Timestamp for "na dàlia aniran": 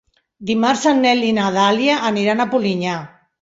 1.39-2.43